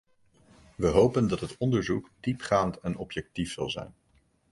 [0.75, 3.93] We hopen dat het onderzoek diepgaand en objectief zal zijn.